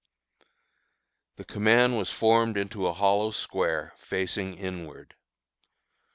The 1.35 1.45
command 1.45 1.95
was 1.95 2.11
formed 2.11 2.57
into 2.57 2.87
a 2.87 2.93
hollow 2.93 3.29
square, 3.29 3.93
facing 3.99 4.55
inward. 4.57 5.13